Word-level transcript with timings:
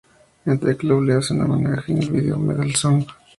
Culture 0.43 0.73
Club 0.77 1.03
le 1.03 1.13
hacen 1.13 1.41
homenaje 1.41 1.91
en 1.91 2.01
el 2.01 2.09
video 2.09 2.39
"Medal 2.39 2.73
Song". 2.73 3.03